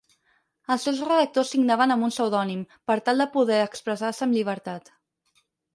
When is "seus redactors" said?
0.87-1.51